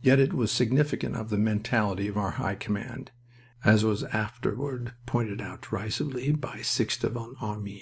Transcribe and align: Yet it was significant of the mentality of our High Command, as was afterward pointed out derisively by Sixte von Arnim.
Yet 0.00 0.18
it 0.18 0.32
was 0.32 0.50
significant 0.50 1.14
of 1.14 1.30
the 1.30 1.38
mentality 1.38 2.08
of 2.08 2.16
our 2.18 2.32
High 2.32 2.56
Command, 2.56 3.12
as 3.62 3.84
was 3.84 4.02
afterward 4.02 4.94
pointed 5.06 5.40
out 5.40 5.62
derisively 5.70 6.32
by 6.32 6.62
Sixte 6.64 7.08
von 7.08 7.36
Arnim. 7.40 7.78